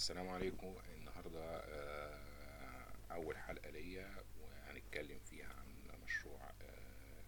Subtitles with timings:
[0.00, 0.74] السلام عليكم.
[0.96, 7.22] النهاردة آه، أول حلقة ليا وهنتكلم فيها عن مشروع آه،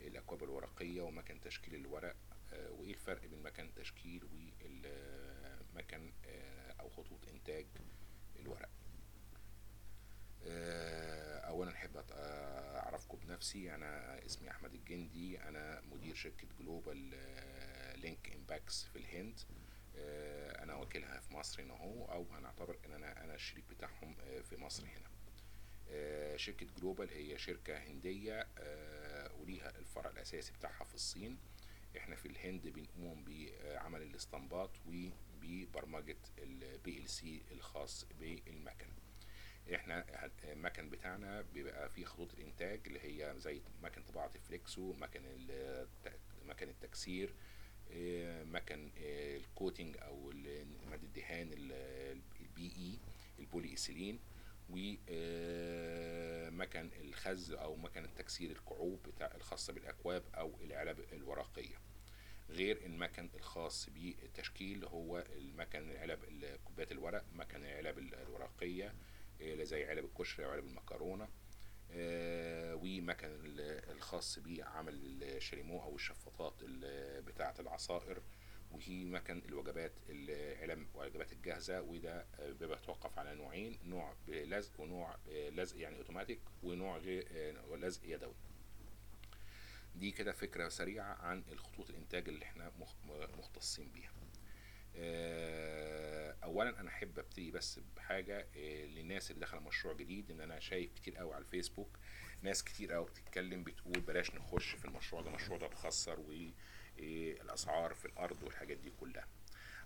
[0.00, 2.16] الأكواب الورقية ومكان تشكيل الورق.
[2.52, 6.12] آه، وإيه الفرق بين مكان تشكيل ومكان
[6.80, 7.66] أو خطوط إنتاج
[8.36, 8.70] الورق؟
[11.48, 12.04] أولا أحب
[12.76, 13.74] أعرفكم بنفسي.
[13.74, 15.40] أنا اسمي أحمد الجندي.
[15.42, 17.10] أنا مدير شركة جلوبال
[18.00, 19.40] Link Impex في الهند.
[20.62, 24.56] أنا وكيلها في مصر هنا أهو أو هنعتبر إن أنا أنا الشريك بتاعهم آه، في
[24.56, 25.08] مصر هنا.
[25.90, 28.46] آه، شركة Global هي شركة هندية
[29.40, 31.38] وليها الفرع الأساسي بتاعها في الصين.
[31.96, 38.88] إحنا في الهند بنقوم بعمل الاستنباط وببرمجة ال PLC الخاص بالمكن.
[39.74, 40.04] إحنا
[40.44, 45.22] المكن بتاعنا بيبقى فيه خطوط الإنتاج اللي هي زي مكن طباعة ال flexo مكن
[46.46, 47.34] مكن التكسير
[48.44, 50.32] مكن ال coating أو
[50.90, 52.98] مادة الدهان ال PE
[53.38, 54.18] ال polyethylene
[54.70, 55.08] ومكن
[57.00, 61.76] الخز أو مكن التكسير الكعوب الخاصة بالأكواب أو العلب الورقية.
[62.50, 66.18] غير المكن الخاص بالتشكيل هو المكن العلب
[66.64, 68.94] كوبايات الورق مكن العلب الورقية
[69.42, 71.28] زي علب الكشري وعلب المكرونة.
[71.94, 73.28] ومكن
[73.90, 76.54] الخاص بعمل الشريمو أو الشفاطات
[77.24, 78.22] بتاعة العصائر
[78.70, 85.16] وهي مكن الوجبات العلم والوجبات الجاهزة وده آه، بيبقى توقف على نوعين نوع بلزق ونوع
[85.28, 87.26] آه، لزق يعني أوتوماتيك ونوع غير
[87.76, 88.34] لزق يدوي.
[89.94, 92.72] دي كده فكرة سريعة عن الخطوط الإنتاج اللي إحنا
[93.38, 94.12] مختصين بيها.
[96.44, 100.92] اولا أنا أحب أبتدي بس بحاجة آه، للناس اللي داخلة مشروع جديد إن أنا شايف
[100.92, 101.98] كتير قوي على الفيسبوك
[102.42, 108.04] ناس كتير قوي بتتكلم بتقول بلاش نخش في المشروع ده المشروع ده بخسر والاسعار في
[108.04, 109.28] الأرض والحاجات دي كلها.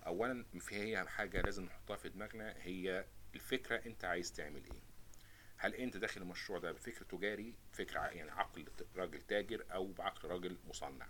[0.07, 4.83] اولا هي حاجة لازم نحطها في دماغنا هي الفكرة أنت عايز تعمل إيه.
[5.57, 10.57] هل أنت داخل المشروع ده بفكر تجاري فكر يعني عقل راجل تاجر أو بعقل راجل
[10.69, 11.09] مصنع؟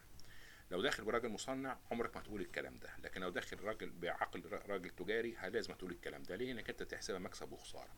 [0.72, 4.91] لو داخل براجل مصنع عمرك ما هتقول الكلام ده لكن لو داخل راجل بعقل راجل
[4.91, 6.37] تجاري لازم تقول الكلام ده.
[6.37, 7.94] ليه؟ انك أنت تحسبها مكسب وخسارة.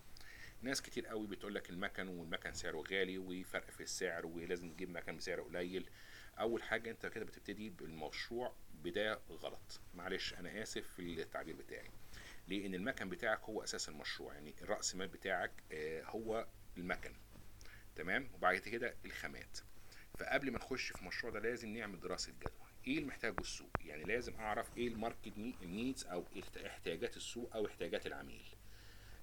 [0.63, 5.17] ناس كتير قوي بتقول لك المكن والمكن سعره غالي وفرق في السعر ولازم تجيب مكن
[5.17, 5.91] بسعر قليل.
[6.39, 9.81] أول حاجة أنت كده بتبتدي بالمشروع بدايه غلط.
[9.95, 11.91] معلش أنا آسف في التعبير بتاعي.
[12.49, 14.35] ليه؟ إن المكن بتاعك هو أساس المشروع.
[14.35, 16.47] يعني الراس مال بتاعك آه، هو
[16.77, 17.15] المكن.
[17.97, 19.59] تمام؟ وبعد كده الخامات.
[20.19, 22.53] فقبل ما نخش في المشروع ده لازم نعمل دراسة جدوى.
[22.87, 25.33] إيه اللي محتاجه السوق؟ يعني لازم اعرف إيه ال market
[25.63, 26.25] needs أو
[26.67, 28.45] احتياجات السوق أو احتياجات العميل.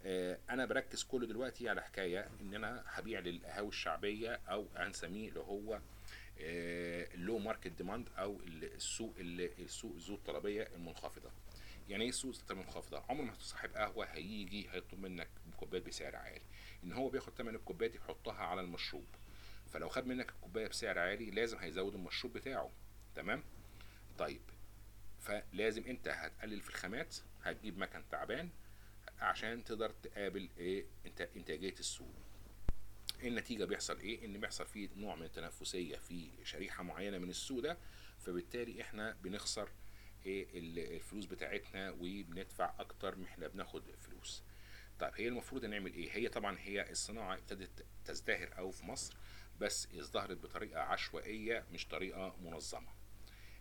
[0.06, 5.40] آه أنا بركز كله دلوقتي على حكاية ان أنا هبيع للقهاوي الشعبية أو هنسميه اللي
[5.40, 5.80] هو
[6.38, 11.32] ال low market demand أو السوق السوق ذو الطلبية المنخفضة.
[11.90, 16.42] يعني إيه السوق المنخفضة؟ عمر ما صاحب قهوة هيجي هيطلب منك كوبايات بسعر عالي.
[16.84, 19.06] ان هو بياخد ثمن الكوبايات يحطها على المشروب.
[19.74, 22.72] فلو خد منك الكوباية بسعر عالي لازم هيزود المشروب بتاعه.
[23.16, 23.44] تمام؟
[24.18, 24.42] طيب
[25.20, 28.50] فلازم انت هتقلل في الخامات هتجيب مكن تعبان
[29.20, 32.14] عشان تقدر تقابل إيه انت انتاجية السوق.
[33.24, 37.78] النتيجة بيحصل إيه؟ إن بيحصل فيه نوع من التنافسية في شريحة معينة من السوق ده
[38.20, 39.70] فبالتالي إحنا بنخسر
[40.26, 44.44] إيه الفلوس بتاعتنا وبندفع أكتر ما إحنا بناخد فلوس.
[45.00, 49.16] طيب هي المفروض نعمل إيه؟ هي طبعا هي الصناعة ابتدت تزدهر أو في مصر
[49.62, 52.88] بس ازدهرت بطريقة عشوائية مش طريقة منظمة.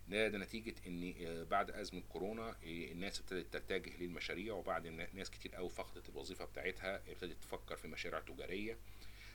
[0.07, 5.31] ده, ده نتيجة إن آه، بعد أزمة كورونا آه، الناس ابتدت تتجه للمشاريع وبعد ناس
[5.31, 8.77] كتير قوي فقدت الوظيفة بتاعتها ابتدت تفكر في مشاريع تجارية.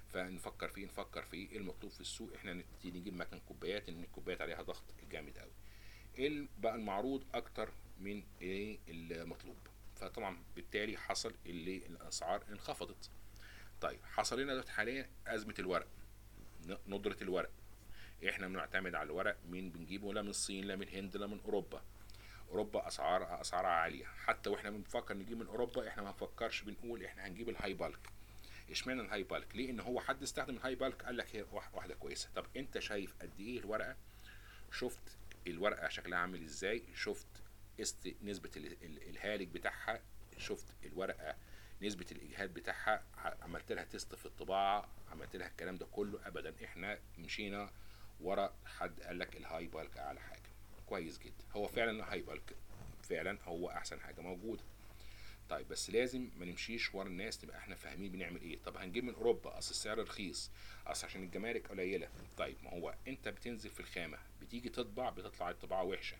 [0.09, 4.41] فنفكر فيه نفكر في إيه المطلوب في السوق؟ إحنا نبتدي نجيب مكان كوبايات ان الكوبايات
[4.41, 5.53] عليها ضغط جامد قوي
[6.19, 9.56] إيه بقى المعروض أكتر من إيه المطلوب؟
[9.97, 13.10] فطبعا بالتالي حصل اللي الأسعار انخفضت.
[13.81, 15.87] طيب حصل لنا حاليا أزمة الورق.
[16.88, 17.50] ندرة الورق.
[18.28, 21.82] إحنا بنعتمد على الورق منين بنجيبه؟ لا من الصين لا من الهند لا من أوروبا.
[22.50, 24.04] أوروبا اسعار أسعارها عالية.
[24.04, 28.11] حتى وإحنا بنفكر نجيب من أوروبا إحنا ما بنفكرش بنقول إحنا هنجيب ال high bulk.
[28.70, 31.44] اشمعنى ال high bulk؟ ليه؟ إن هو حد استخدم ال high bulk قال لك هي
[31.73, 32.29] واحدة كويسة.
[32.35, 33.96] طب أنت شايف قد إيه الورقة؟
[34.73, 37.26] شفت الورقة شكلها عامل إزاي؟ شفت
[38.23, 38.50] نسبة
[38.82, 40.02] الهالك بتاعها؟
[40.38, 41.37] شفت الورقة
[41.82, 43.02] نسبة الإجهاد بتاعها
[43.43, 46.55] عملت لها test في الطباعة عملت لها الكلام ده كله أبدا.
[46.64, 47.70] إحنا مشينا
[48.20, 50.40] ورا حد قال لك ال high bulk أعلى حاجة.
[50.87, 51.44] كويس جدا.
[51.52, 52.56] هو فعلا ال high bulk
[53.02, 54.62] فعلا هو أحسن حاجة موجودة.
[55.49, 58.58] طيب بس لازم ما نمشيش ورا الناس نبقى إحنا فاهمين بنعمل إيه.
[58.64, 60.50] طب هنجيب من أوروبا أصل السعر رخيص
[60.87, 62.08] أصل عشان الجمارك قليلة.
[62.38, 66.17] طيب ما هو أنت بتنزل في الخامة بتيجي تطبع بتطلع الطباعة وحشة.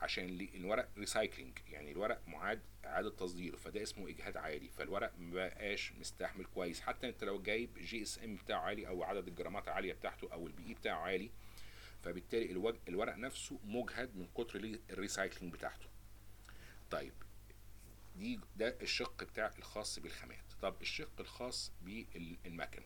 [0.00, 6.44] عشان الورق recycling يعني الورق معاد إعادة تدويره فده اسمه إجهاد عالي فالورق مبقاش مستحمل
[6.44, 6.80] كويس.
[6.80, 10.74] حتى أنت لو جايب GSM بتاعه عالي أو عدد الجرامات عاليه بتاعته أو ال PE
[10.74, 11.30] بتاعه عالي
[12.02, 12.74] فبالتالي.
[12.88, 15.86] الورق نفسه مجهد من كتر لي- ال recycling بتاعته.
[16.90, 17.12] طيب
[18.16, 20.44] دي ده الشق بتاع الخاص بالخامات.
[20.62, 22.82] طب الشق الخاص بالمكن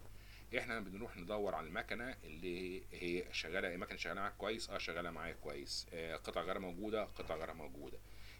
[0.59, 5.33] إحنا بنروح ندور على المكنة اللي هي شغالة المكنه شغالة معاك كويس آه شغالة معايا
[5.35, 5.87] كويس.
[5.93, 7.99] آه قطع غير موجودة قطع غير موجودة.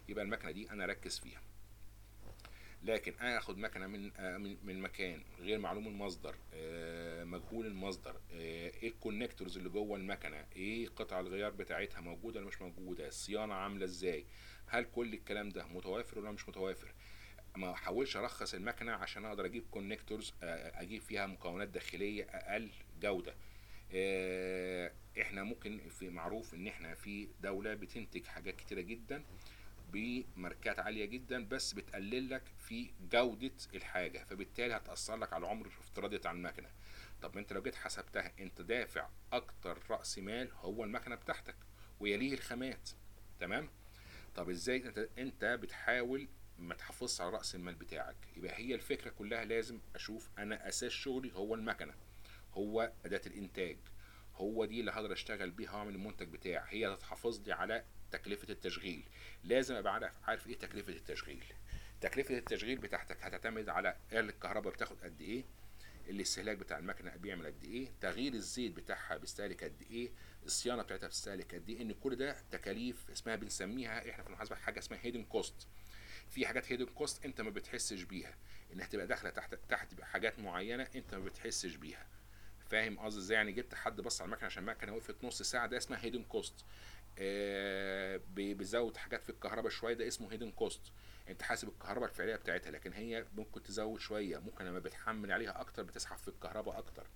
[0.09, 1.41] يبقى المكنة دي أنا أركز فيها.
[2.83, 8.15] لكن أنا آخد مكنة من آه من من مكان غير معلوم المصدر آه مجهول المصدر
[8.33, 13.07] آه إيه ال connectors اللي جوه المكنة؟ إيه قطع الغيار بتاعتها موجودة ولا مش موجودة؟
[13.07, 14.25] الصيانه عاملة إزاي؟
[14.67, 16.93] هل كل الكلام ده متوافر ولا مش متوافر؟
[17.55, 22.69] ما احاولش أرخص المكنة عشان أقدر أجيب connectors أجيب فيها مكونات داخلية أقل
[23.01, 23.35] جودة.
[23.93, 24.91] آه،
[25.21, 29.23] إحنا ممكن في معروف إن إحنا في دولة بتنتج حاجات كتيرة جدا
[29.91, 36.17] بماركات عالية جدا بس بتقلل لك في جودة الحاجة فبالتالي هتأثر لك على العمر الافتراضي
[36.17, 36.69] بتاع المكنة.
[37.21, 41.55] طب أنت لو جيت حسبتها أنت دافع أكتر رأس مال هو المكنة بتاعتك
[41.99, 42.89] ويليه الخامات.
[43.39, 43.69] تمام؟
[44.35, 46.27] طب إزاي أنت أنت بتحاول
[46.59, 48.15] ما تحافظش على رأس المال بتاعك.
[48.37, 51.93] يبقى هي الفكرة كلها لازم أشوف أنا أساس شغلي هو المكنة
[52.53, 53.77] هو أداة الإنتاج
[54.35, 56.63] هو دي اللي هقدر أشتغل بيها وأعمل المنتج بتاعي.
[56.69, 59.03] هي اللي تحافظ لي على تكلفة التشغيل.
[59.43, 61.43] لازم أبقى عارف عارف إيه تكلفة التشغيل.
[62.01, 65.43] تكلفة التشغيل بتاعتك هتعتمد على آلة الكهرباء بتاخد قد إيه
[66.09, 70.11] الاستهلاك بتاع المكنة بيعمل قد إيه تغيير الزيت بتاعها بيستهلك قد إيه
[70.45, 71.81] الصيانة بتاعتها بتستهلك قد إيه.
[71.81, 75.67] إن كل ده تكاليف اسمها بنسميها إحنا في المحاسبة حاجة اسمها hidden cost
[76.29, 78.35] في حاجات hidden cost انت ما بتحسش بيها.
[78.73, 82.07] انها تبقى داخلة تحت تحت حاجات معينة انت ما بتحسش بيها.
[82.69, 85.77] فاهم قصدي إزاي؟ يعني جبت حد بص على المكنة عشان المكنة وقفت نص ساعة ده
[85.77, 86.65] اسمها hidden cost
[87.19, 90.81] آه بيزود حاجات في الكهرباء شوية ده اسمه hidden cost
[91.29, 94.37] انت حاسب الكهرباء الفعلية بتاعتها لكن هي ممكن تزود شوية.
[94.37, 97.07] ممكن لما بتحمل عليها أكتر بتسحب في الكهرباء أكتر.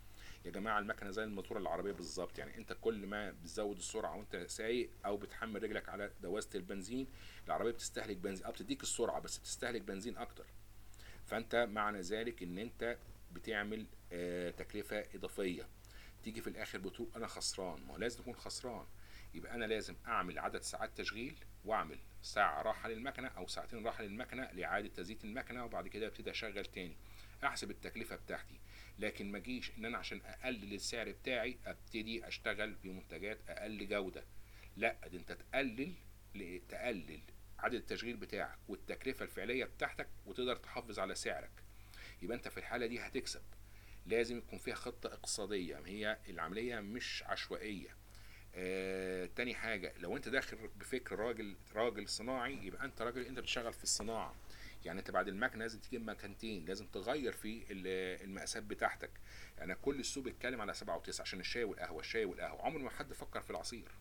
[0.45, 2.39] يا جماعة المكنة زي الموتور العربية بالظبط.
[2.39, 7.07] يعني أنت كل ما بتزود السرعة وأنت سايق أو بتحمل رجلك على دواسة البنزين
[7.47, 10.45] العربية بتستهلك بنزين أو بتديك السرعة بس بتستهلك بنزين أكتر.
[11.25, 12.97] فأنت معنى ذلك إن أنت
[13.31, 15.67] بتعمل آه تكلفة إضافية.
[16.23, 17.81] تيجي في الآخر بتقول أنا خسران.
[17.87, 18.85] ما هو لازم تكون خسران.
[19.33, 24.51] يبقى أنا لازم أعمل عدد ساعات تشغيل وأعمل ساعة راحة للمكنة أو ساعتين راحة للمكنة
[24.51, 26.95] لإعادة تزييت المكنة وبعد كده أبتدي أشغل تاني.
[27.43, 28.59] أحسب التكلفة بتاعتي.
[28.99, 34.23] لكن ما اجيش إن أنا عشان أقلل السعر بتاعي أبتدي أشتغل بمنتجات أقل جودة.
[34.77, 35.93] لأ دي أنت تقلل
[36.69, 37.19] تقلل
[37.59, 41.51] عدد التشغيل بتاعك والتكلفة الفعلية بتاعتك وتقدر تحافظ على سعرك.
[42.21, 43.41] يبقى أنت في الحالة دي هتكسب.
[44.05, 47.95] لازم يكون فيها خطة اقتصادية هي العملية مش عشوائية.
[48.55, 53.73] آه، تاني حاجة لو أنت داخل بفكر راجل راجل صناعي يبقى أنت راجل أنت بتشتغل
[53.73, 54.35] في الصناعة.
[54.85, 57.63] يعني انت بعد المكنه لازم تجيب مكانتين لازم تغير في
[58.23, 59.11] المقاسات بتاعتك.
[59.57, 62.61] يعني كل السوق بيتكلم على سبعة وتسعة عشان الشاي والقهوة الشاي والقهوة.
[62.61, 63.91] عمر ما حد فكر في العصير.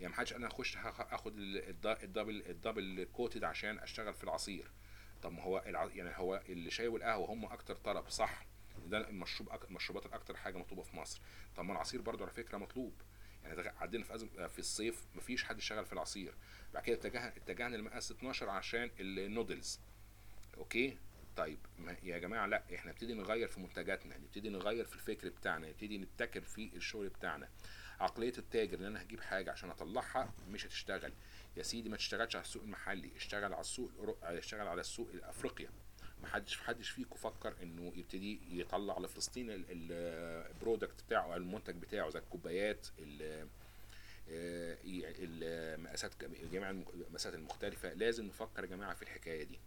[0.00, 4.70] يعني ما حدش أنا اخش اخد ال double ال double coated عشان أشتغل في العصير.
[5.22, 5.62] طب ما هو.
[5.94, 8.46] يعني هو الشاي والقهوة هم أكتر طلب صح.
[8.86, 9.64] ده المشروب.
[9.68, 11.20] المشروبات الأكتر حاجة مطلوبة في مصر.
[11.56, 13.02] طب ما العصير برضه على فكرة مطلوب.
[13.46, 16.34] يعني عدينا في أزم في الصيف مفيش حد شغال في العصير.
[16.74, 19.80] بعد كده اتجهنا اتجهنا لمقاس 12 عشان ال noodles
[20.56, 20.98] okay؟
[21.36, 21.58] طيب
[22.02, 26.40] يا جماعة لا إحنا نبتدي نغير في منتجاتنا نبتدي نغير في الفكر بتاعنا نبتدي نبتكر
[26.40, 27.48] في الشغل بتاعنا.
[28.00, 31.12] عقلية التاجر إن أنا هجيب حاجة عشان أطلعها مش هتشتغل.
[31.56, 34.18] يا سيدي ما تشتغلش على السوق المحلي اشتغل على السوق.
[34.22, 35.70] اشتغل على السوق الأفريقيا.
[36.22, 42.86] ما حدش حدش فيكم فكر إنه يبتدي يطلع لفلسطين البرودكت بتاعه المنتج بتاعه زي الكوبايات
[44.28, 46.12] المقاسات
[46.52, 49.58] جميع المقاسات المختلفة لازم نفكر يا جماعة في الحكاية دي.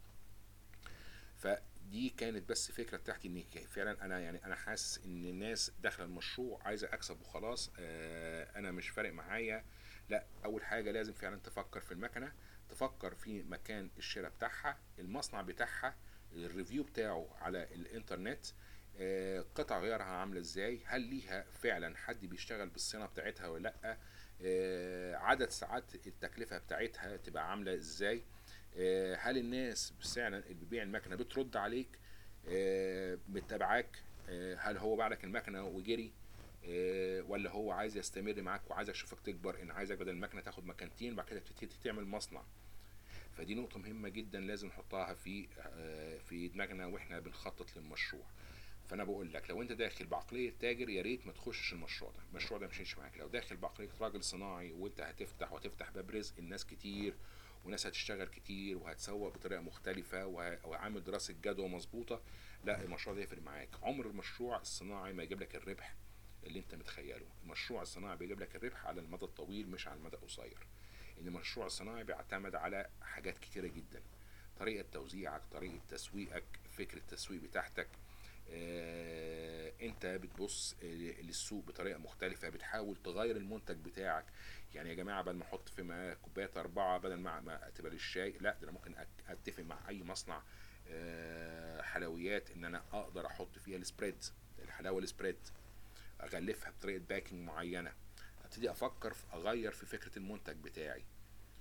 [1.38, 6.60] فدي كانت بس فكرة بتاعتي إن فعلا أنا يعني أنا حاسس إن الناس داخلة المشروع
[6.63, 7.72] عايزة أكسب وخلاص
[8.56, 9.63] أنا مش فارق معايا.
[10.10, 12.32] لا أول حاجة لازم فعلا تفكر في المكنة
[12.70, 15.96] تفكر في مكان الشراء بتاعها المصنع بتاعها
[16.33, 18.45] الريفيو بتاعه على الانترنت
[19.55, 23.98] قطع غيارها عاملة إزاي؟ هل ليها فعلا حد بيشتغل بالصيانة بتاعتها ولا لأ؟
[25.17, 28.24] عدد ساعات التكلفة بتاعتها تبقى عاملة إزاي؟
[29.17, 32.00] هل الناس فعلا اللي بتبيع المكنة بترد عليك؟
[33.29, 34.03] بتتابعك
[34.57, 36.13] هل هو باع لك المكنة وجري؟
[37.29, 41.25] ولا هو عايز يستمر معاك وعايز يشوفك تكبر إن عايزك بدل المكنة تاخد مكانتين بعد
[41.25, 42.43] كده تبتدي تعمل مصنع؟
[43.39, 45.48] فدي نقطة مهمة جدا لازم نحطها في
[46.19, 48.25] في دماغنا وإحنا بنخطط للمشروع.
[48.86, 52.19] فأنا بقول لك لو أنت داخل بعقلية تاجر يا ريت ما تخشش المشروع ده.
[52.31, 53.17] المشروع ده مش هيمشي معاك.
[53.17, 57.13] لو داخل بعقلية راجل صناعي وأنت هتفتح وهتفتح باب رزق الناس كتير
[57.65, 60.25] وناس هتشتغل كتير وهتسوق بطريقة مختلفة
[60.65, 62.22] وعامل دراسة جدوى مظبوطة
[62.63, 63.69] لا المشروع ده يفرق معاك.
[63.84, 65.96] عمر المشروع الصناعي ما يجيب لك الربح
[66.43, 67.25] اللي أنت متخيله.
[67.43, 70.67] المشروع الصناعي بيجيب لك الربح على المدى الطويل مش على المدى القصير.
[71.20, 74.02] إن المشروع الصناعي بيعتمد على حاجات كتيرة جدا.
[74.60, 77.88] طريقة توزيعك طريقة تسويقك فكرة التسويق بتاعتك.
[78.52, 84.26] آه، أنت بتبص للسوق بطريقة مختلفة بتحاول تغير المنتج بتاعك.
[84.76, 88.64] يعني يا جماعة بدل ما أحط في كوبايات أربعة بدل ما ما تبقى لا ده
[88.64, 88.96] أنا ممكن
[89.30, 90.42] أتفق مع أي مصنع
[90.88, 94.24] آه، حلويات إن أنا أقدر أحط فيها ال spread
[94.64, 95.38] الحلاوة ال spread
[96.22, 97.94] أغلفها بطريقة packing معينة.
[98.50, 101.03] ابتدي أفكر في أغير في فكرة المنتج بتاعي.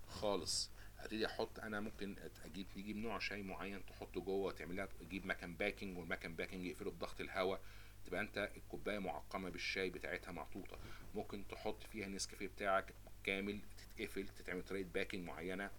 [0.08, 0.70] خالص.
[0.98, 5.98] ابتدي أحط أنا ممكن أجيب نجيب نوع شاي معين تحطه جوه تعملها تجيب مكن packing
[5.98, 7.60] والمكن packing يقفله بضغط الهواء.
[8.06, 10.78] تبقى أنت الكوباية معقمة بالشاي بتاعتها محطوطة.
[11.14, 15.70] ممكن تحط فيها النسكافيه بتاعك كامل تتقفل تتعمل طريقه باكينج معينة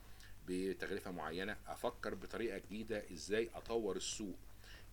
[0.47, 1.57] بتغلفه معينة.
[1.67, 4.37] أفكر بطريقة جديدة إزاي أطور السوق.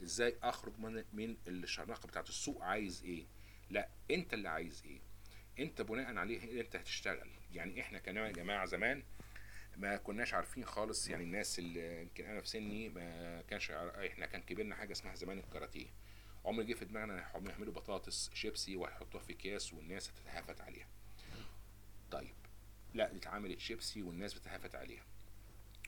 [0.02, 3.24] إزاي أخرج من من الشرنقة بتاعت السوق عايز إيه.
[3.70, 5.00] لا أنت اللي عايز إيه.
[5.58, 7.30] انت بناء عليه انت هتشتغل.
[7.52, 9.02] يعني إحنا كان يا جماعة زمان
[9.76, 14.42] ما كناش عارفين خالص يعني الناس اللي يمكن أنا في سني ما كانش إحنا كان
[14.42, 15.86] كبرنا حاجة اسمها زمان الكاراتيه.
[16.44, 20.88] عمر جه في دماغنا هم يعملوا بطاطس شيبسي وهيحطوها في أكياس والناس هتتهافت عليها.
[22.10, 22.34] طيب
[22.94, 25.04] لا دي اتعملت شيبسي والناس بتتهافت عليها.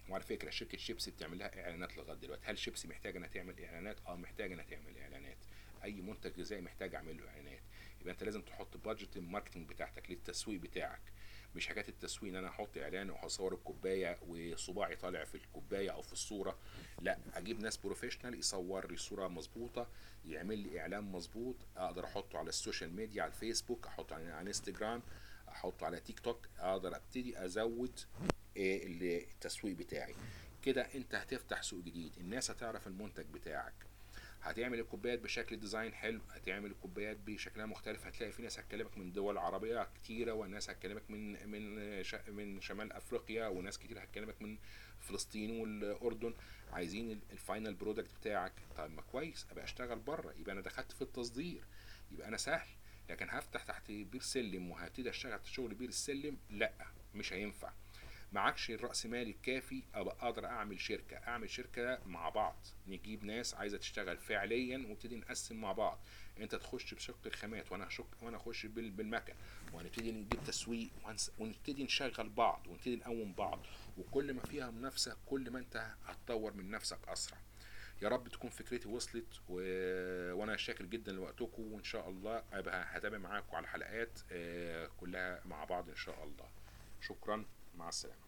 [0.09, 2.43] وعلى فكرة شركة شيبسي بتعمل لها إعلانات لغاية دلوقتي.
[2.47, 5.37] هل شيبسي محتاجه إنها تعمل إعلانات؟ آه محتاجه إنها تعمل إعلانات.
[5.85, 7.63] أي منتج غذائي محتاج أعمل له إعلانات.
[8.01, 11.01] يبقى انت لازم تحط budget ال marketing بتاعتك للتسويق بتاعك.
[11.55, 16.13] مش حكاية التسويق إن أنا أحط إعلان وهصور الكوباية وصباعي طالع في الكوباية أو في
[16.13, 16.59] الصورة.
[17.03, 19.89] لا أجيب ناس professional يصور لي صورة مظبوطة
[20.27, 25.03] يعمل لي إعلان مظبوط أقدر أحطه على ال social media على الفيسبوك أحطه على إنستجرام
[25.49, 28.01] أحطه على تيك توك أقدر أبتدي أزود
[28.57, 30.15] اللي- التسويق بتاعي.
[30.63, 32.17] كده أنت هتفتح سوق جديد.
[32.19, 33.75] الناس هتعرف المنتج بتاعك.
[34.43, 39.39] هتعمل الكوبايات بشكل design حلو هتعمل الكوبايات بشكلها مختلف هتلاقي في ناس هتكلمك من دول
[39.39, 41.75] عربية كتيرة وناس هتكلمك من من
[42.29, 44.59] من شمال أفريقيا وناس كتير هتكلمك من
[45.01, 46.35] فلسطين والأردن.
[46.73, 48.53] عايزين ال- ال final product بتاعك.
[48.77, 50.33] طيب ما كويس أبقى أشتغل بره.
[50.39, 51.65] يبقى أنا دخلت في التصدير.
[52.11, 52.69] يبقى أنا سهل.
[53.11, 56.73] لكن هفتح تحت بير سلم وهبتدي أشتغل شغل بير السلم لأ
[57.15, 57.73] مش هينفع.
[58.33, 61.17] معكش الرأس مال الكافي أبقى أقدر أعمل شركة.
[61.17, 62.57] أعمل شركة مع بعض.
[62.89, 65.99] نجيب ناس عايزة تشتغل فعليا ونبتدي نقسم مع بعض.
[66.41, 69.35] أنت تخش بشق الخامات وأنا هشك وأنا أخش بال- بالمكن.
[69.73, 70.89] وهنبتدي نجيب تسويق
[71.39, 73.61] ونبتدي نشغل بعض ونبتدي نقوم بعض.
[73.99, 77.39] وكل ما فيها منافسة كل ما أنت هتطور من نفسك أسرع.
[78.03, 79.55] يا رب تكون فكرتي وصلت و...
[80.33, 81.73] وأنا شاكر جدا لوقتكم.
[81.73, 86.49] وإن شاء الله أبقى هتابع معاكم على حلقات آه، كلها مع بعض إن شاء الله.
[87.01, 87.45] شكرا.
[87.79, 88.28] مع السلامه